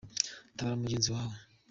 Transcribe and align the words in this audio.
Tabara 0.55 0.79
mugenzi 0.81 1.07
wawe. 1.15 1.35